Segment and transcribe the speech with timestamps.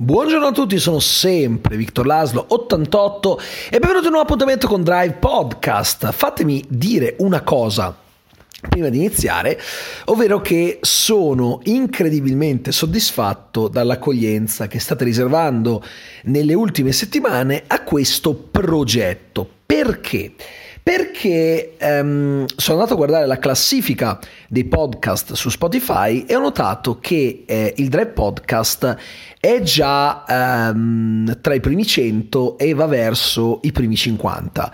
[0.00, 4.84] Buongiorno a tutti, sono sempre Victor Laslo 88 e benvenuti in un nuovo appuntamento con
[4.84, 6.12] Drive Podcast.
[6.12, 7.96] Fatemi dire una cosa
[8.68, 9.60] prima di iniziare,
[10.04, 15.82] ovvero che sono incredibilmente soddisfatto dall'accoglienza che state riservando
[16.26, 19.50] nelle ultime settimane a questo progetto.
[19.66, 20.34] Perché?
[20.88, 24.18] Perché um, sono andato a guardare la classifica
[24.48, 28.96] dei podcast su Spotify e ho notato che eh, il Drive Podcast
[29.38, 34.72] è già um, tra i primi 100 e va verso i primi 50.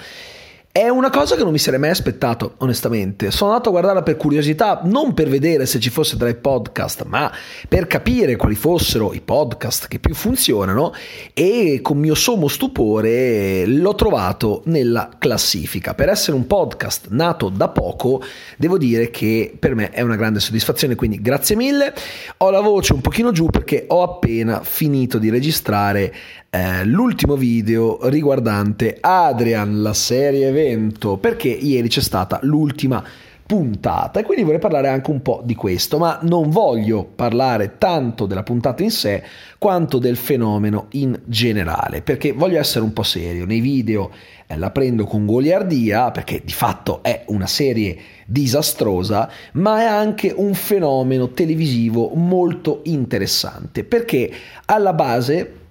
[0.77, 3.31] È una cosa che non mi sarei mai aspettato, onestamente.
[3.31, 7.05] Sono andato a guardarla per curiosità, non per vedere se ci fosse tra i podcast,
[7.05, 7.33] ma
[7.69, 10.93] per capire quali fossero i podcast che più funzionano
[11.33, 15.95] e con mio sommo stupore l'ho trovato nella classifica.
[15.95, 18.21] Per essere un podcast nato da poco,
[18.57, 21.95] devo dire che per me è una grande soddisfazione, quindi grazie mille.
[22.39, 26.13] Ho la voce un pochino giù perché ho appena finito di registrare
[26.55, 33.03] eh, l'ultimo video riguardante Adrian, la serie evento, perché ieri c'è stata l'ultima
[33.45, 38.27] puntata e quindi vorrei parlare anche un po' di questo, ma non voglio parlare tanto
[38.27, 39.25] della puntata in sé
[39.59, 43.47] quanto del fenomeno in generale, perché voglio essere un po' serio.
[43.47, 44.13] Nei video
[44.47, 50.33] eh, la prendo con goliardia, perché di fatto è una serie disastrosa, ma è anche
[50.33, 54.31] un fenomeno televisivo molto interessante, perché
[54.67, 55.63] alla base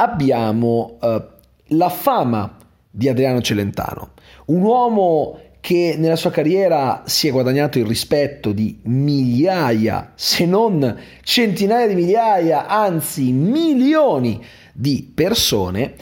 [0.00, 1.22] abbiamo uh,
[1.68, 2.56] la fama
[2.90, 4.12] di Adriano Celentano,
[4.46, 10.98] un uomo che nella sua carriera si è guadagnato il rispetto di migliaia, se non
[11.22, 14.42] centinaia di migliaia, anzi milioni
[14.72, 15.94] di persone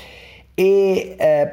[0.54, 1.48] e eh,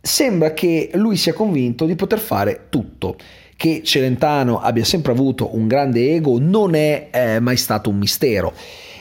[0.00, 3.16] sembra che lui sia convinto di poter fare tutto.
[3.56, 8.54] Che Celentano abbia sempre avuto un grande ego non è eh, mai stato un mistero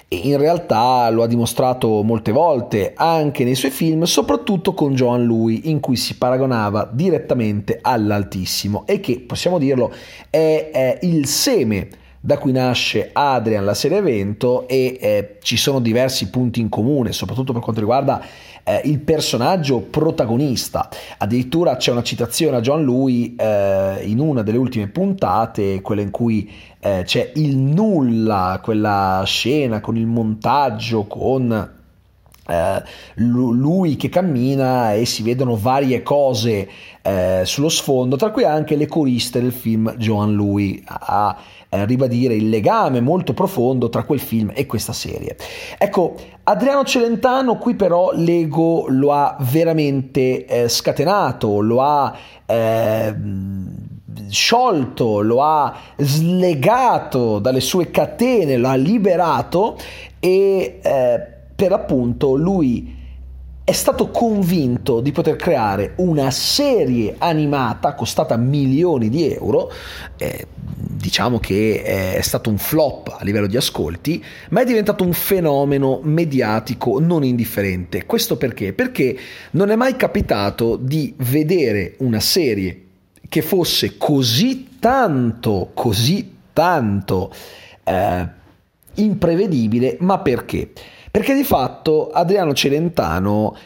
[0.09, 5.69] in realtà lo ha dimostrato molte volte anche nei suoi film, soprattutto con Joan Lui,
[5.69, 9.91] in cui si paragonava direttamente all'Altissimo e che, possiamo dirlo,
[10.29, 15.79] è, è il seme da cui nasce Adrian, la serie evento, e eh, ci sono
[15.79, 18.21] diversi punti in comune, soprattutto per quanto riguarda
[18.67, 20.89] eh, il personaggio protagonista.
[21.17, 26.11] Addirittura c'è una citazione a John Lui eh, in una delle ultime puntate, quella in
[26.11, 31.75] cui eh, c'è il nulla, quella scena con il montaggio, con
[32.47, 32.81] Uh,
[33.15, 36.69] lui che cammina e si vedono varie cose
[37.03, 41.37] uh, sullo sfondo, tra cui anche le coriste del film Joan Lui a,
[41.69, 45.35] a ribadire il legame molto profondo tra quel film e questa serie.
[45.77, 52.15] Ecco, Adriano Celentano qui però l'ego lo ha veramente eh, scatenato, lo ha
[52.45, 53.15] eh,
[54.29, 59.77] sciolto, lo ha slegato dalle sue catene, lo ha liberato
[60.19, 62.95] e eh, per appunto lui
[63.63, 69.71] è stato convinto di poter creare una serie animata costata milioni di euro,
[70.17, 75.13] eh, diciamo che è stato un flop a livello di ascolti, ma è diventato un
[75.13, 78.05] fenomeno mediatico non indifferente.
[78.05, 78.71] Questo perché?
[78.71, 79.17] Perché
[79.51, 82.83] non è mai capitato di vedere una serie
[83.27, 87.33] che fosse così tanto, così tanto
[87.83, 88.27] eh,
[88.93, 90.71] imprevedibile, ma perché?
[91.17, 93.57] Perché di fatto Adriano Celentano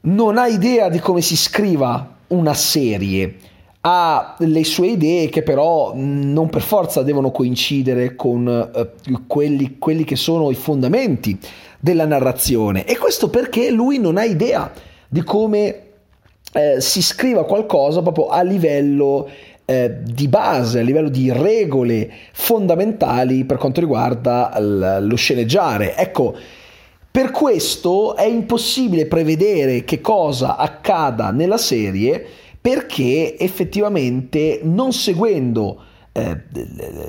[0.00, 3.36] non ha idea di come si scriva una serie,
[3.82, 8.90] ha le sue idee che però non per forza devono coincidere con eh,
[9.28, 11.38] quelli, quelli che sono i fondamenti
[11.78, 12.84] della narrazione.
[12.86, 14.72] E questo perché lui non ha idea
[15.06, 15.82] di come
[16.54, 19.28] eh, si scriva qualcosa proprio a livello
[19.70, 25.94] eh, di base, a livello di regole fondamentali per quanto riguarda l- lo sceneggiare.
[25.94, 26.34] Ecco,
[27.10, 32.24] per questo è impossibile prevedere che cosa accada nella serie
[32.58, 36.44] perché effettivamente non seguendo eh,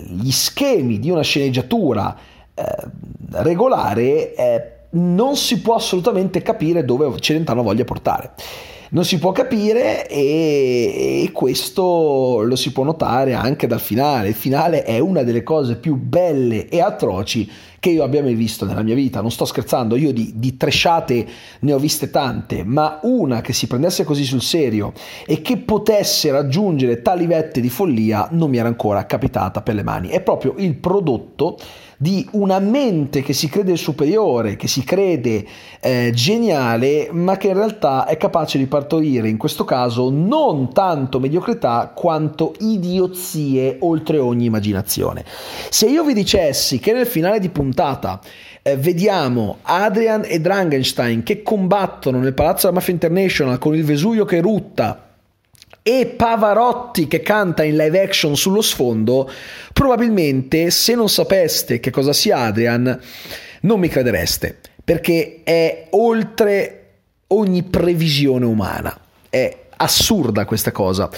[0.10, 2.14] gli schemi di una sceneggiatura
[2.54, 2.64] eh,
[3.32, 8.32] regolare eh, non si può assolutamente capire dove Celentano voglia portare
[8.90, 14.30] non si può capire e, e, questo lo si può notare anche dal finale.
[14.30, 17.50] Il finale è una delle cose più belle e atroci
[17.80, 19.22] che io abbia mai visto nella mia vita.
[19.22, 21.28] Non sto scherzando, io di, di tresciate
[21.60, 24.94] ne ho viste tante, ma una che si prendesse così sul serio
[25.26, 29.84] e che potesse raggiungere tali vette di follia non mi era ancora capitata per le
[29.84, 30.10] mani.
[30.10, 31.58] È proprio il prodotto
[32.02, 35.46] di una mente che si crede superiore, che si crede
[35.82, 41.20] eh, geniale, ma che in realtà è capace di partorire in questo caso non tanto
[41.20, 45.26] mediocrità quanto idiozie oltre ogni immaginazione.
[45.70, 48.22] Se io vi dicessi che nel finale di puntata
[48.62, 54.24] eh, vediamo Adrian e Drangenstein che combattono nel Palazzo della Mafia International con il Vesuvio
[54.24, 55.09] che rutta
[55.90, 59.28] e Pavarotti che canta in live action sullo sfondo,
[59.74, 63.00] probabilmente se non sapeste che cosa sia Adrian,
[63.62, 66.84] non mi credereste, perché è oltre
[67.30, 68.96] ogni previsione umana.
[69.28, 71.10] È assurda questa cosa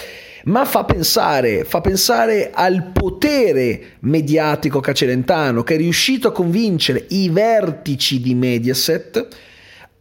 [0.44, 7.28] ma fa pensare, fa pensare al potere mediatico cacelentano che è riuscito a convincere i
[7.28, 9.28] vertici di Mediaset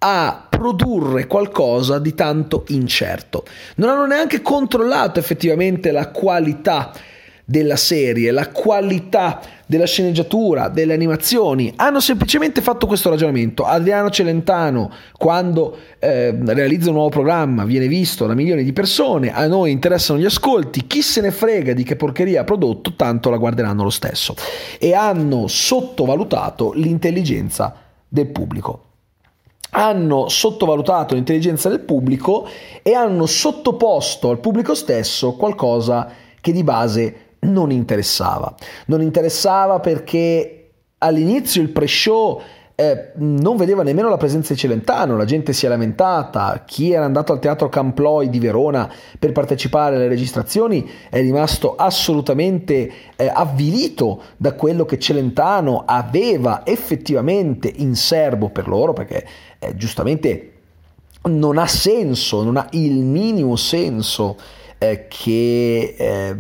[0.04, 3.44] a produrre qualcosa di tanto incerto.
[3.76, 6.92] Non hanno neanche controllato effettivamente la qualità
[7.46, 13.64] della serie, la qualità della sceneggiatura, delle animazioni, hanno semplicemente fatto questo ragionamento.
[13.64, 19.46] Adriano Celentano, quando eh, realizza un nuovo programma, viene visto da milioni di persone, a
[19.48, 23.38] noi interessano gli ascolti, chi se ne frega di che porcheria ha prodotto, tanto la
[23.38, 24.34] guarderanno lo stesso.
[24.80, 27.76] E hanno sottovalutato l'intelligenza
[28.08, 28.86] del pubblico
[29.72, 32.48] hanno sottovalutato l'intelligenza del pubblico
[32.82, 36.10] e hanno sottoposto al pubblico stesso qualcosa
[36.40, 38.54] che di base non interessava.
[38.88, 40.70] Non interessava perché
[41.00, 42.42] all'inizio il pre-show
[42.76, 47.06] eh, non vedeva nemmeno la presenza di Celentano, la gente si è lamentata, chi era
[47.06, 54.22] andato al teatro Camploi di Verona per partecipare alle registrazioni è rimasto assolutamente eh, avvilito
[54.38, 59.26] da quello che Celentano aveva effettivamente in serbo per loro, perché
[59.60, 60.52] eh, giustamente
[61.24, 64.38] non ha senso, non ha il minimo senso
[65.08, 66.36] che eh,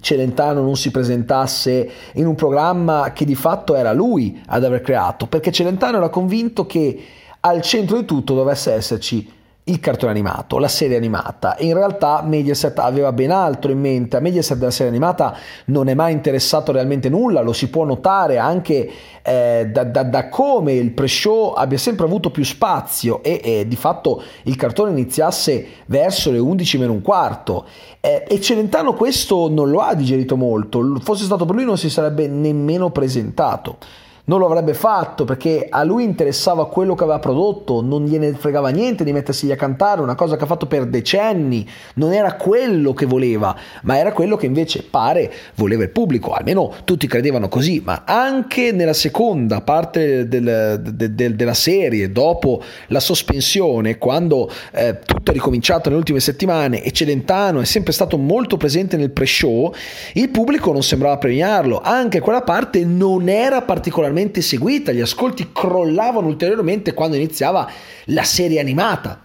[0.00, 5.26] Celentano non si presentasse in un programma che di fatto era lui ad aver creato,
[5.26, 7.02] perché Celentano era convinto che
[7.40, 9.32] al centro di tutto dovesse esserci
[9.68, 11.56] il cartone animato, la serie animata.
[11.58, 14.16] In realtà Mediaset aveva ben altro in mente.
[14.16, 15.36] A Mediaset della serie animata
[15.66, 18.88] non è mai interessato realmente nulla, lo si può notare anche
[19.22, 23.74] eh, da, da, da, come il pre-show abbia sempre avuto più spazio e, e, di
[23.74, 27.66] fatto il cartone iniziasse verso le 11 meno un quarto.
[28.00, 31.90] Eh, e Celentano questo non lo ha digerito molto, fosse stato per lui non si
[31.90, 33.78] sarebbe nemmeno presentato
[34.26, 38.70] non lo avrebbe fatto perché a lui interessava quello che aveva prodotto, non gliene fregava
[38.70, 42.92] niente di mettersi a cantare, una cosa che ha fatto per decenni, non era quello
[42.92, 47.80] che voleva, ma era quello che invece pare voleva il pubblico, almeno tutti credevano così,
[47.84, 54.98] ma anche nella seconda parte del, del, del, della serie, dopo la sospensione, quando eh,
[55.04, 59.72] tutto è ricominciato nelle ultime settimane e Celentano è sempre stato molto presente nel pre-show,
[60.14, 65.50] il pubblico non sembrava premiarlo, anche quella parte non era particolarmente particolarmente seguita, gli ascolti
[65.52, 67.70] crollavano ulteriormente quando iniziava
[68.06, 69.20] la serie animata.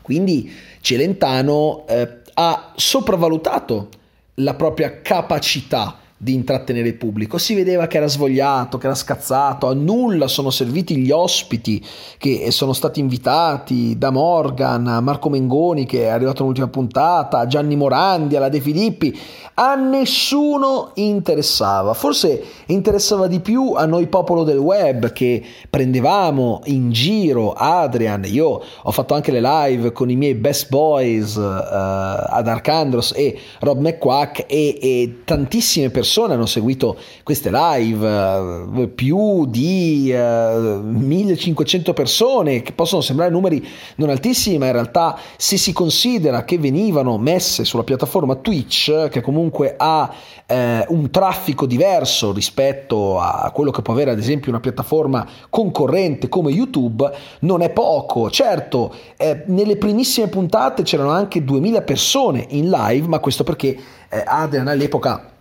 [0.00, 0.50] Quindi
[0.80, 3.88] Celentano eh, ha sopravvalutato
[4.34, 7.38] la propria capacità di intrattenere il pubblico.
[7.38, 11.84] Si vedeva che era svogliato, che era scazzato, a nulla sono serviti gli ospiti
[12.18, 18.34] che sono stati invitati da Morgan, Marco Mengoni che è arrivato all'ultima puntata, Gianni Morandi,
[18.34, 19.16] alla De Filippi.
[19.54, 26.90] A nessuno interessava, forse interessava di più a noi popolo del web che prendevamo in
[26.92, 32.46] giro Adrian, io ho fatto anche le live con i miei best boys uh, ad
[32.46, 38.08] Arcandros e Rob McQuack e, e tantissime persone persone hanno seguito queste live,
[38.82, 43.62] eh, più di eh, 1500 persone, che possono sembrare numeri
[43.96, 49.20] non altissimi, ma in realtà se si considera che venivano messe sulla piattaforma Twitch, che
[49.20, 50.10] comunque ha
[50.46, 56.30] eh, un traffico diverso rispetto a quello che può avere ad esempio una piattaforma concorrente
[56.30, 57.06] come YouTube,
[57.40, 58.30] non è poco.
[58.30, 63.76] Certo, eh, nelle primissime puntate c'erano anche 2000 persone in live, ma questo perché
[64.08, 65.36] eh, Adrian all'epoca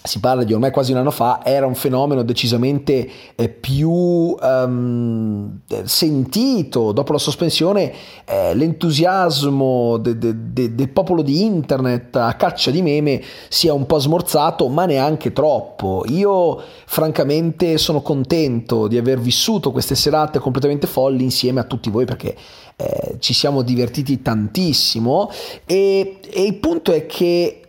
[0.00, 5.58] si parla di ormai quasi un anno fa, era un fenomeno decisamente eh, più um,
[5.84, 6.92] sentito.
[6.92, 7.92] Dopo la sospensione
[8.24, 13.72] eh, l'entusiasmo de, de, de, del popolo di internet a caccia di meme si è
[13.72, 16.04] un po' smorzato, ma neanche troppo.
[16.08, 22.04] Io francamente sono contento di aver vissuto queste serate completamente folli insieme a tutti voi
[22.04, 22.36] perché
[22.76, 25.28] eh, ci siamo divertiti tantissimo
[25.66, 27.62] e, e il punto è che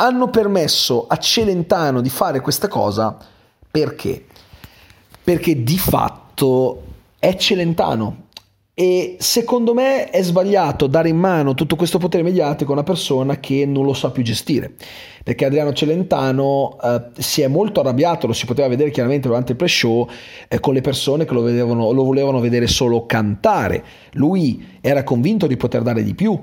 [0.00, 3.16] hanno permesso a Celentano di fare questa cosa
[3.70, 4.24] perché?
[5.22, 6.82] Perché di fatto
[7.18, 8.28] è Celentano
[8.72, 13.38] e secondo me è sbagliato dare in mano tutto questo potere mediatico a una persona
[13.38, 14.72] che non lo sa più gestire.
[15.22, 19.58] Perché Adriano Celentano eh, si è molto arrabbiato, lo si poteva vedere chiaramente durante il
[19.58, 20.08] pre-show,
[20.48, 23.84] eh, con le persone che lo, vedevano, lo volevano vedere solo cantare.
[24.12, 26.42] Lui era convinto di poter dare di più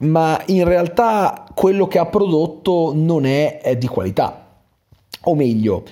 [0.00, 4.46] ma in realtà quello che ha prodotto non è, è di qualità.
[5.24, 5.84] O meglio,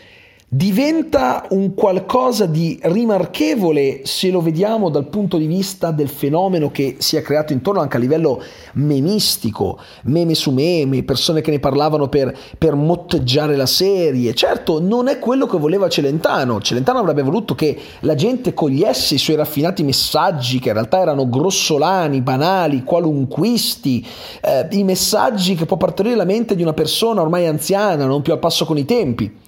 [0.51, 6.97] diventa un qualcosa di rimarchevole se lo vediamo dal punto di vista del fenomeno che
[7.01, 8.43] si è creato intorno anche a livello
[8.75, 14.33] memistico, meme su meme, persone che ne parlavano per, per motteggiare la serie.
[14.33, 16.63] Certo, non è quello che voleva Celentano.
[16.63, 21.29] Celentano avrebbe voluto che la gente cogliesse i suoi raffinati messaggi, che in realtà erano
[21.29, 24.07] grossolani, banali, qualunquisti,
[24.41, 28.33] eh, i messaggi che può partorire la mente di una persona ormai anziana, non più
[28.33, 29.47] al passo con i tempi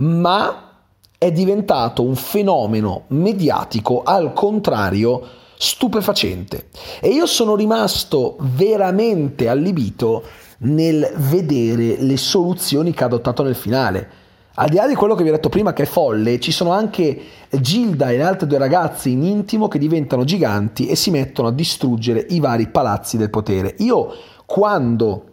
[0.00, 0.68] ma
[1.16, 5.22] è diventato un fenomeno mediatico al contrario
[5.56, 6.68] stupefacente.
[7.00, 10.22] E io sono rimasto veramente allibito
[10.58, 14.18] nel vedere le soluzioni che ha adottato nel finale.
[14.54, 16.72] Al di là di quello che vi ho detto prima che è folle, ci sono
[16.72, 21.48] anche Gilda e le altre due ragazze in intimo che diventano giganti e si mettono
[21.48, 23.74] a distruggere i vari palazzi del potere.
[23.78, 24.12] Io
[24.46, 25.24] quando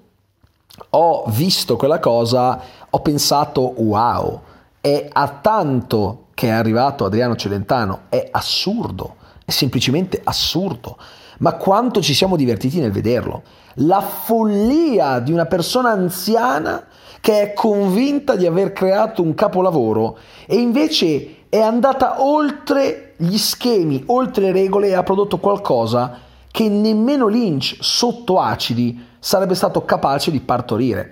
[0.90, 4.42] ho visto quella cosa ho pensato wow,
[4.88, 10.98] è a tanto che è arrivato Adriano Celentano, è assurdo, è semplicemente assurdo.
[11.40, 13.44] Ma quanto ci siamo divertiti nel vederlo.
[13.82, 16.86] La follia di una persona anziana
[17.20, 24.04] che è convinta di aver creato un capolavoro e invece è andata oltre gli schemi,
[24.08, 30.32] oltre le regole e ha prodotto qualcosa che nemmeno Lynch sotto acidi sarebbe stato capace
[30.32, 31.12] di partorire.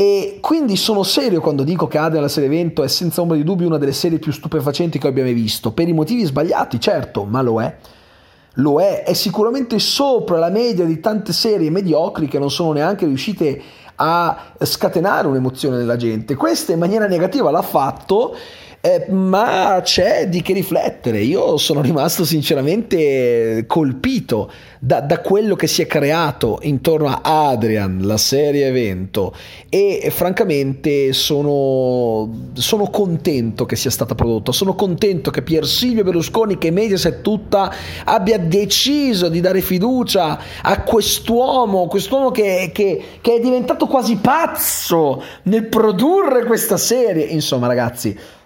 [0.00, 3.44] E quindi sono serio quando dico che Adrian la serie evento è senza ombra di
[3.44, 7.24] dubbio una delle serie più stupefacenti che abbia mai visto, per i motivi sbagliati, certo,
[7.24, 7.76] ma lo è.
[8.54, 13.04] Lo è, è sicuramente sopra la media di tante serie mediocri che non sono neanche
[13.04, 13.60] riuscite
[13.96, 16.34] a scatenare un'emozione nella gente.
[16.34, 18.34] Questa in maniera negativa l'ha fatto
[18.82, 21.20] eh, ma c'è di che riflettere.
[21.20, 27.20] Io sono rimasto sinceramente colpito da, da, quello che si è creato intorno a
[27.50, 29.34] Adrian, la serie evento,
[29.68, 34.52] e francamente sono, sono contento che sia stata prodotta.
[34.52, 37.70] Sono contento che Pier Silvio Berlusconi, che Mediaset tutta,
[38.04, 45.22] abbia deciso di dare fiducia a quest'uomo, quest'uomo che, che, che è diventato quasi pazzo
[45.42, 47.24] nel produrre questa serie.
[47.24, 48.38] Insomma, ragazzi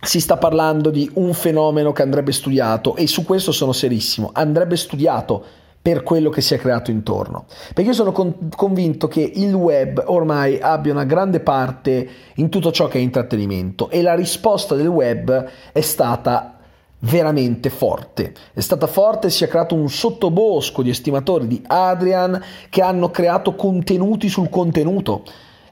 [0.00, 4.76] si sta parlando di un fenomeno che andrebbe studiato e su questo sono serissimo, andrebbe
[4.76, 5.44] studiato
[5.82, 7.46] per quello che si è creato intorno.
[7.72, 12.70] Perché io sono con- convinto che il web ormai abbia una grande parte in tutto
[12.70, 16.56] ciò che è intrattenimento e la risposta del web è stata
[17.00, 18.34] veramente forte.
[18.52, 23.54] È stata forte si è creato un sottobosco di estimatori di Adrian che hanno creato
[23.54, 25.24] contenuti sul contenuto.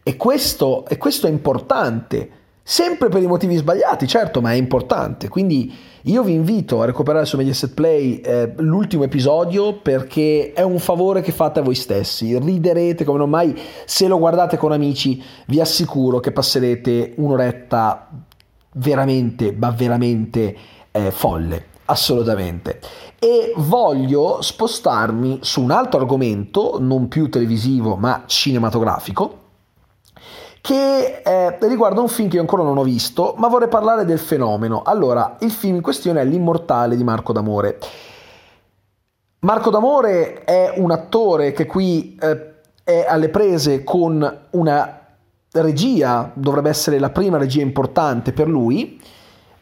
[0.02, 2.30] E questo, e questo è importante
[2.70, 5.28] Sempre per i motivi sbagliati, certo, ma è importante.
[5.28, 10.78] Quindi io vi invito a recuperare su Mediaset Play eh, l'ultimo episodio perché è un
[10.78, 12.38] favore che fate a voi stessi.
[12.38, 13.58] Riderete come non mai.
[13.86, 18.06] Se lo guardate con amici, vi assicuro che passerete un'oretta
[18.74, 20.54] veramente, ma veramente
[20.90, 21.64] eh, folle.
[21.86, 22.80] Assolutamente.
[23.18, 29.46] E voglio spostarmi su un altro argomento, non più televisivo, ma cinematografico
[30.60, 34.18] che eh, riguarda un film che io ancora non ho visto, ma vorrei parlare del
[34.18, 34.82] fenomeno.
[34.82, 37.78] Allora, il film in questione è L'Immortale di Marco D'Amore.
[39.40, 45.00] Marco D'Amore è un attore che qui eh, è alle prese con una
[45.52, 49.00] regia, dovrebbe essere la prima regia importante per lui,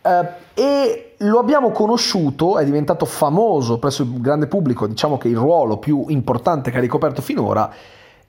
[0.03, 5.37] eh, e lo abbiamo conosciuto, è diventato famoso presso il grande pubblico, diciamo che il
[5.37, 7.71] ruolo più importante che ha ricoperto finora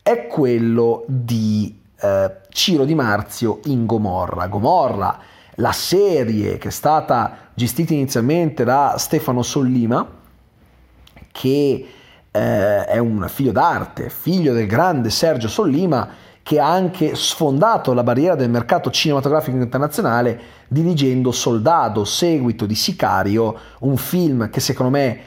[0.02, 4.48] è quello di eh, Ciro Di Marzio in Gomorra.
[4.48, 5.20] Gomorra,
[5.56, 10.08] la serie che è stata gestita inizialmente da Stefano Sollima,
[11.32, 11.88] che
[12.32, 18.04] eh, è un figlio d'arte, figlio del grande Sergio Sollima, che ha anche sfondato la
[18.04, 20.40] barriera del mercato cinematografico internazionale
[20.70, 25.20] dirigendo Soldado, seguito di Sicario, un film che secondo me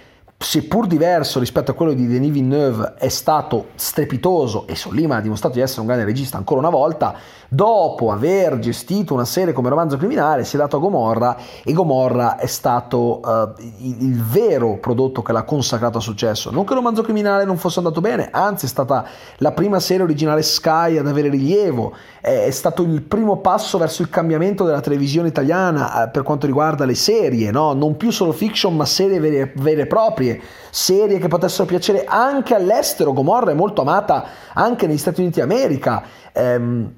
[0.43, 5.57] seppur diverso rispetto a quello di Denis Villeneuve, è stato strepitoso e Sollima ha dimostrato
[5.57, 7.15] di essere un grande regista ancora una volta,
[7.47, 12.37] dopo aver gestito una serie come Romanzo Criminale si è dato a Gomorra e Gomorra
[12.37, 16.51] è stato uh, il, il, vero prodotto che l'ha consacrato a successo.
[16.51, 19.05] Non che Romanzo Criminale non fosse andato bene, anzi è stata
[19.39, 24.01] la prima serie originale Sky ad avere rilievo, è, è stato il primo passo verso
[24.01, 27.75] il cambiamento della televisione italiana uh, per quanto riguarda le serie, no?
[27.75, 32.05] non più solo fiction ma serie vere, vere e proprie serie, serie che potessero piacere
[32.05, 33.13] anche all'estero.
[33.13, 36.03] Gomorra è molto amata anche negli Stati Uniti d'America.
[36.33, 36.93] Ehm,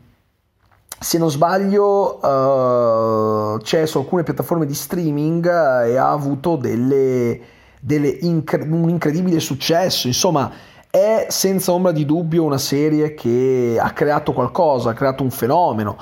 [0.99, 7.41] se non sbaglio uh, c'è su alcune piattaforme di streaming uh, e ha avuto delle,
[7.81, 10.07] delle incre- un incredibile successo.
[10.07, 10.51] Insomma,
[10.89, 15.97] è senza ombra di dubbio una serie che ha creato qualcosa, ha creato un fenomeno.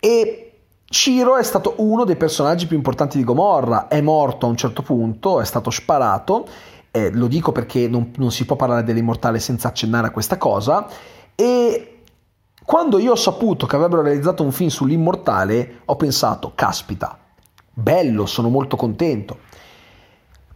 [0.00, 0.43] E
[0.94, 4.80] Ciro è stato uno dei personaggi più importanti di Gomorra, è morto a un certo
[4.82, 6.46] punto, è stato sparato,
[6.92, 10.86] eh, lo dico perché non, non si può parlare dell'immortale senza accennare a questa cosa,
[11.34, 12.02] e
[12.64, 17.18] quando io ho saputo che avrebbero realizzato un film sull'immortale, ho pensato, caspita,
[17.72, 19.38] bello, sono molto contento.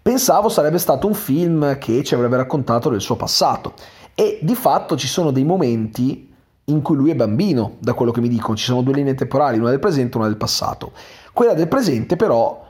[0.00, 3.75] Pensavo sarebbe stato un film che ci avrebbe raccontato del suo passato
[4.14, 6.33] e di fatto ci sono dei momenti
[6.69, 8.57] in cui lui è bambino, da quello che mi dicono.
[8.57, 10.93] Ci sono due linee temporali, una del presente e una del passato.
[11.33, 12.67] Quella del presente però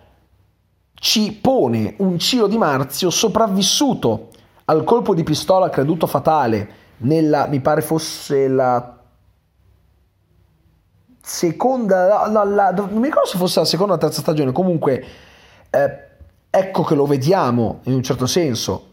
[0.95, 4.29] ci pone un Ciro Di Marzio sopravvissuto
[4.65, 8.99] al colpo di pistola creduto fatale nella, mi pare fosse la
[11.21, 15.05] seconda, la, la, non mi ricordo se fosse la seconda o la terza stagione, comunque
[15.71, 16.07] eh,
[16.51, 18.87] ecco che lo vediamo in un certo senso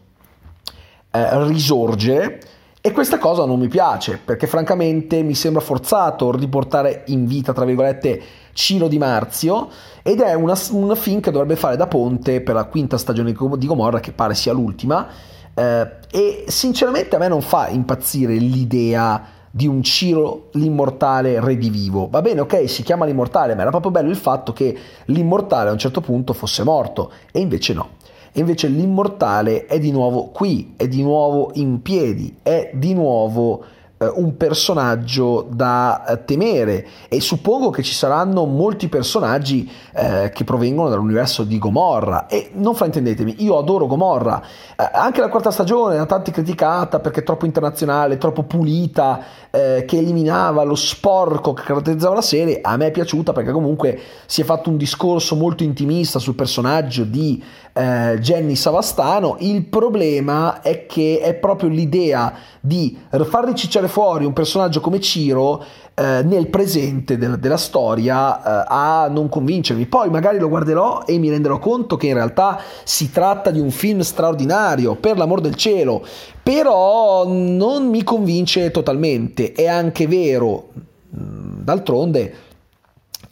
[1.10, 2.40] eh, risorgere
[2.86, 7.64] e questa cosa non mi piace, perché francamente mi sembra forzato riportare in vita, tra
[7.64, 9.68] virgolette, Ciro Di Marzio,
[10.04, 13.66] ed è una, una film che dovrebbe fare da ponte per la quinta stagione di
[13.66, 15.04] Gomorra, che pare sia l'ultima,
[15.52, 22.06] eh, e sinceramente a me non fa impazzire l'idea di un Ciro l'immortale redivivo.
[22.08, 25.72] Va bene, ok, si chiama l'immortale, ma era proprio bello il fatto che l'immortale a
[25.72, 27.88] un certo punto fosse morto, e invece no.
[28.36, 33.64] E invece l'immortale è di nuovo qui, è di nuovo in piedi, è di nuovo
[33.98, 36.86] un personaggio da eh, temere.
[37.08, 42.26] E suppongo che ci saranno molti personaggi eh, che provengono dall'universo di Gomorra.
[42.26, 44.42] E non fraintendetemi, io adoro Gomorra,
[44.76, 49.96] eh, anche la quarta stagione da tanti criticata perché troppo internazionale, troppo pulita, eh, che
[49.96, 54.44] eliminava lo sporco che caratterizzava la serie, a me è piaciuta perché comunque si è
[54.44, 61.20] fatto un discorso molto intimista sul personaggio di eh, Jenny Savastano, il problema è che
[61.22, 65.64] è proprio l'idea di far ricicciare fuori un personaggio come Ciro
[65.94, 69.86] eh, nel presente de- della storia eh, a non convincermi.
[69.86, 73.70] Poi magari lo guarderò e mi renderò conto che in realtà si tratta di un
[73.70, 76.04] film straordinario, per l'amor del cielo,
[76.42, 79.52] però non mi convince totalmente.
[79.52, 80.68] È anche vero,
[81.08, 82.34] d'altronde,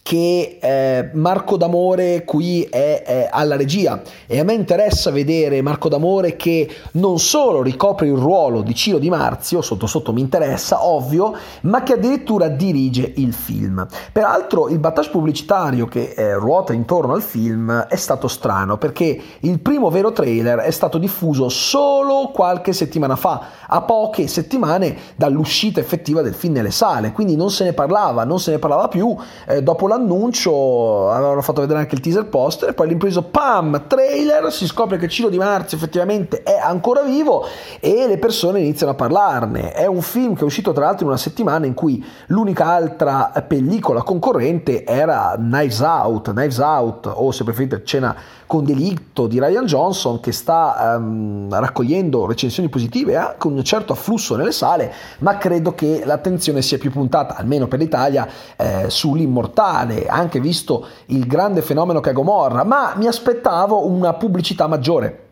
[0.04, 5.88] che eh, Marco D'Amore qui è, è, alla regia e a me interessa vedere Marco
[5.88, 10.84] D'Amore che non solo ricopre il ruolo di Ciro Di Marzio, sotto sotto mi interessa,
[10.84, 13.86] ovvio, ma che addirittura dirige il film.
[14.12, 19.58] Peraltro il battage pubblicitario che eh, ruota intorno al film è stato strano perché il
[19.58, 26.20] primo vero trailer è stato diffuso solo qualche settimana fa, a poche settimane dall'uscita effettiva
[26.20, 29.16] del film nelle sale, quindi non se ne parlava, non se ne parlava più
[29.48, 33.86] eh, dopo la l'annuncio avevano fatto vedere anche il teaser poster e poi all'improvviso pam
[33.86, 37.46] trailer si scopre che Ciro Di Marzio effettivamente è ancora vivo
[37.80, 39.72] e le persone iniziano a parlarne.
[39.72, 43.32] È un film che è uscito tra l'altro in una settimana in cui l'unica altra
[43.46, 48.14] pellicola concorrente era Knives Out Knives Out o se preferite Cena
[48.46, 53.92] con delitto di Ryan Johnson che sta um, raccogliendo recensioni positive eh, con un certo
[53.92, 59.83] afflusso nelle sale ma credo che l'attenzione sia più puntata almeno per l'Italia eh, sull'immortale
[59.84, 65.23] mondiale, anche visto il grande fenomeno che è Gomorra, ma mi aspettavo una pubblicità maggiore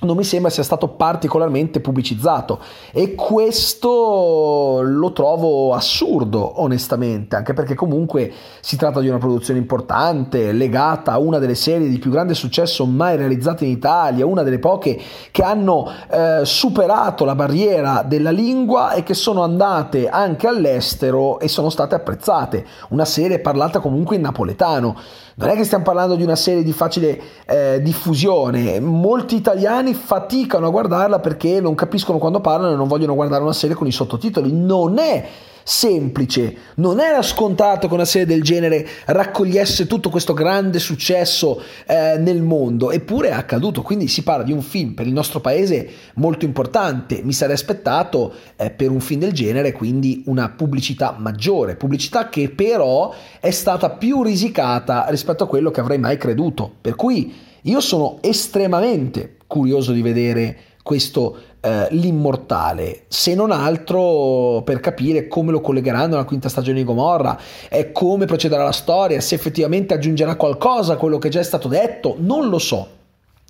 [0.00, 2.58] non mi sembra sia stato particolarmente pubblicizzato.
[2.92, 10.52] E questo lo trovo assurdo onestamente anche perché comunque si tratta di una produzione importante
[10.52, 14.58] legata a una delle serie di più grande successo mai realizzate in Italia una delle
[14.58, 15.00] poche
[15.30, 21.48] che hanno eh, superato la barriera della lingua e che sono andate anche all'estero e
[21.48, 22.66] sono state apprezzate.
[22.88, 24.96] Una serie parlata comunque in napoletano.
[25.34, 29.40] Non è che stiamo parlando di una serie di facile eh, diffusione, molti
[29.82, 33.76] italiani faticano a guardarla perché non capiscono quando parlano e non vogliono guardare una serie
[33.76, 34.52] con i sottotitoli.
[34.52, 35.28] Non è
[35.64, 36.56] semplice.
[36.76, 42.42] Non era scontato che una serie del genere raccogliesse tutto questo grande successo eh, nel
[42.42, 43.82] mondo, eppure è accaduto.
[43.82, 47.20] Quindi si parla di un film per il nostro paese molto importante.
[47.22, 52.48] Mi sarei aspettato eh, per un film del genere quindi una pubblicità maggiore, pubblicità che
[52.48, 56.70] però è stata più risicata rispetto a quello che avrei mai creduto.
[56.80, 64.80] Per cui io sono estremamente curioso di vedere questo eh, l'immortale, se non altro per
[64.80, 67.38] capire come lo collegheranno alla quinta stagione di Gomorra
[67.68, 71.68] e come procederà la storia, se effettivamente aggiungerà qualcosa a quello che già è stato
[71.68, 72.88] detto, non lo so,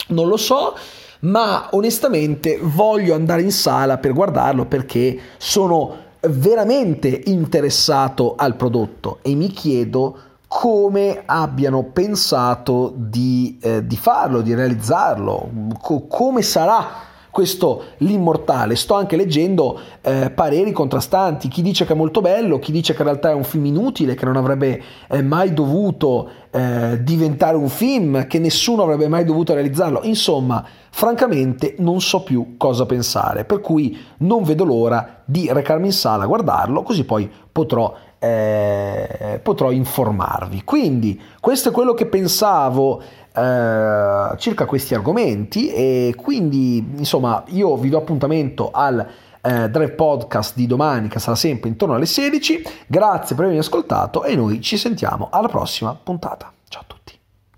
[0.09, 0.75] non lo so,
[1.21, 5.97] ma onestamente voglio andare in sala per guardarlo perché sono
[6.29, 14.53] veramente interessato al prodotto e mi chiedo come abbiano pensato di, eh, di farlo, di
[14.53, 15.49] realizzarlo,
[15.81, 16.87] co- come sarà
[17.31, 18.77] questo L'immortale.
[18.77, 23.01] Sto anche leggendo eh, pareri contrastanti, chi dice che è molto bello, chi dice che
[23.01, 27.71] in realtà è un film inutile, che non avrebbe eh, mai dovuto eh, diventare un
[27.71, 30.01] film, che nessuno avrebbe mai dovuto realizzarlo.
[30.03, 35.93] Insomma, francamente non so più cosa pensare, per cui non vedo l'ora di recarmi in
[35.93, 40.63] sala a guardarlo, così poi potrò eh, potrò informarvi.
[40.63, 43.03] Quindi questo è quello che pensavo
[43.35, 49.05] eh, circa questi argomenti e quindi insomma io vi do appuntamento al
[49.41, 52.63] eh, Drive Podcast di domani che sarà sempre intorno alle 16.
[52.87, 56.53] Grazie per avermi ascoltato e noi ci sentiamo alla prossima puntata.
[56.69, 57.02] Ciao a tutti.